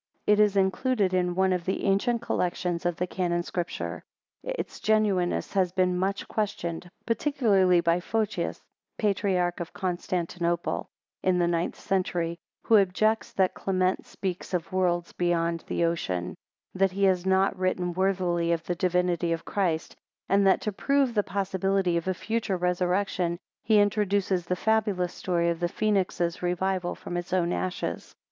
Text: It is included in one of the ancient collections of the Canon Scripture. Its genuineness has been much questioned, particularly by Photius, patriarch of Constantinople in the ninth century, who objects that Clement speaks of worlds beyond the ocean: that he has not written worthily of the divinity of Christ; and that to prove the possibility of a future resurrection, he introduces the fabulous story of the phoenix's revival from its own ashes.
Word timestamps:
It 0.25 0.39
is 0.39 0.55
included 0.57 1.13
in 1.13 1.35
one 1.35 1.53
of 1.53 1.63
the 1.65 1.83
ancient 1.83 2.23
collections 2.23 2.87
of 2.87 2.95
the 2.95 3.05
Canon 3.05 3.43
Scripture. 3.43 4.01
Its 4.43 4.79
genuineness 4.79 5.53
has 5.53 5.71
been 5.71 5.95
much 5.95 6.27
questioned, 6.27 6.89
particularly 7.05 7.81
by 7.81 7.99
Photius, 7.99 8.63
patriarch 8.97 9.59
of 9.59 9.75
Constantinople 9.75 10.87
in 11.21 11.37
the 11.37 11.47
ninth 11.47 11.75
century, 11.79 12.39
who 12.63 12.77
objects 12.79 13.31
that 13.33 13.53
Clement 13.53 14.07
speaks 14.07 14.55
of 14.55 14.71
worlds 14.73 15.13
beyond 15.13 15.63
the 15.67 15.85
ocean: 15.85 16.33
that 16.73 16.93
he 16.93 17.03
has 17.03 17.23
not 17.23 17.55
written 17.55 17.93
worthily 17.93 18.51
of 18.51 18.63
the 18.65 18.73
divinity 18.73 19.31
of 19.31 19.45
Christ; 19.45 19.95
and 20.27 20.47
that 20.47 20.61
to 20.61 20.71
prove 20.71 21.13
the 21.13 21.21
possibility 21.21 21.95
of 21.95 22.07
a 22.07 22.15
future 22.15 22.57
resurrection, 22.57 23.37
he 23.65 23.79
introduces 23.79 24.47
the 24.47 24.55
fabulous 24.55 25.13
story 25.13 25.51
of 25.51 25.59
the 25.59 25.67
phoenix's 25.69 26.41
revival 26.41 26.95
from 26.95 27.15
its 27.17 27.31
own 27.33 27.53
ashes. 27.53 28.15